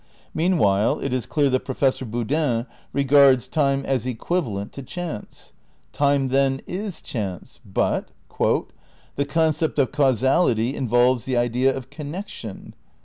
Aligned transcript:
Meanwhile 0.33 0.99
it 1.01 1.13
is 1.13 1.27
clear 1.27 1.47
that 1.51 1.59
Pro 1.65 1.75
fessor 1.75 2.05
Boodin 2.05 2.65
regards 2.91 3.47
time 3.47 3.85
as 3.85 4.07
equivalent 4.07 4.71
to 4.73 4.81
chance. 4.81 5.53
Time, 5.93 6.29
then, 6.29 6.59
is 6.65 7.03
chance. 7.03 7.59
But 7.63 8.09
"The 8.39 9.25
concept 9.29 9.77
of 9.77 9.91
causality 9.91 10.75
involves 10.75 11.25
the 11.25 11.37
idea 11.37 11.77
of 11.77 11.91
connection." 11.91 12.73